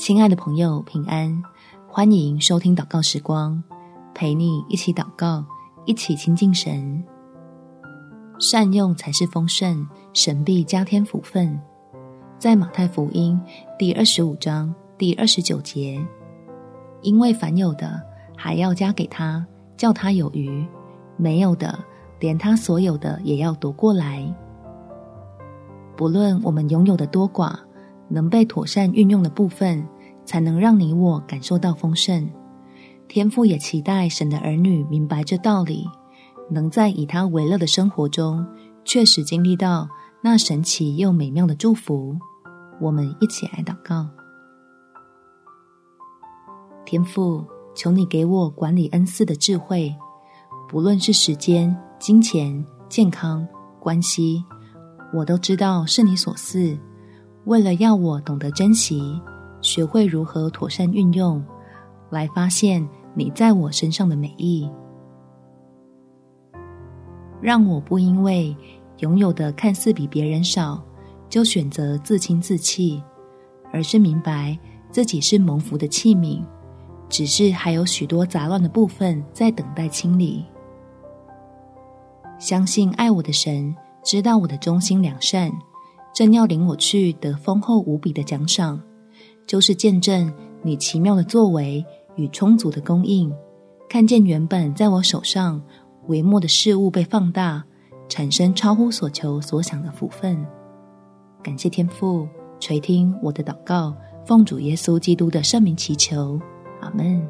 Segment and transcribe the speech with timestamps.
[0.00, 1.42] 亲爱的朋友，平安！
[1.86, 3.62] 欢迎收听祷告时光，
[4.14, 5.44] 陪你一起祷告，
[5.84, 7.04] 一起亲近神。
[8.38, 11.60] 善用才是丰盛，神必加添福分。
[12.38, 13.38] 在马太福音
[13.78, 16.02] 第二十五章第二十九节，
[17.02, 18.00] 因为凡有的
[18.34, 19.46] 还要加给他，
[19.76, 20.66] 叫他有余；
[21.18, 21.78] 没有的，
[22.18, 24.26] 连他所有的也要夺过来。
[25.94, 27.54] 不论我们拥有的多寡。
[28.10, 29.86] 能被妥善运用的部分，
[30.24, 32.28] 才能让你我感受到丰盛。
[33.08, 35.88] 天父也期待神的儿女明白这道理，
[36.50, 38.46] 能在以他为乐的生活中，
[38.84, 39.88] 确实经历到
[40.22, 42.16] 那神奇又美妙的祝福。
[42.80, 44.08] 我们一起来祷告：
[46.84, 49.94] 天父，求你给我管理恩赐的智慧，
[50.68, 53.46] 不论是时间、金钱、健康、
[53.78, 54.44] 关系，
[55.12, 56.78] 我都知道是你所赐。
[57.44, 59.20] 为了要我懂得珍惜，
[59.60, 61.42] 学会如何妥善运用，
[62.10, 64.70] 来发现你在我身上的美意，
[67.40, 68.54] 让我不因为
[68.98, 70.82] 拥有的看似比别人少，
[71.28, 73.02] 就选择自轻自弃，
[73.72, 74.56] 而是明白
[74.90, 76.44] 自己是蒙福的器皿，
[77.08, 80.44] 只是还有许多杂乱的部分在等待清理。
[82.38, 85.50] 相信爱我的神知道我的忠心良善。
[86.12, 88.80] 正要领我去得丰厚无比的奖赏，
[89.46, 91.84] 就是见证你奇妙的作为
[92.16, 93.32] 与充足的供应，
[93.88, 95.62] 看见原本在我手上
[96.08, 97.64] 微末的事物被放大，
[98.08, 100.44] 产生超乎所求所想的福分。
[101.42, 103.94] 感谢天父垂听我的祷告，
[104.26, 106.38] 奉主耶稣基督的圣名祈求，
[106.80, 107.26] 阿门。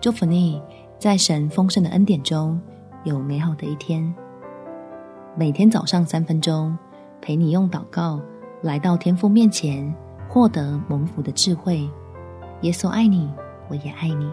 [0.00, 0.60] 祝福你，
[0.98, 2.58] 在神丰盛的恩典中
[3.04, 4.12] 有美好的一天。
[5.40, 6.76] 每天早上三分钟，
[7.22, 8.20] 陪你用祷告
[8.60, 9.90] 来到天父面前，
[10.28, 11.88] 获得蒙福的智慧。
[12.60, 13.26] 耶稣爱你，
[13.70, 14.30] 我也爱你。